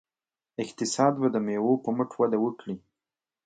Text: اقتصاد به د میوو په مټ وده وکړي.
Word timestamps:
اقتصاد 0.63 1.13
به 1.21 1.27
د 1.33 1.37
میوو 1.45 1.81
په 1.83 1.89
مټ 1.97 2.09
وده 2.19 2.37
وکړي. 2.41 2.75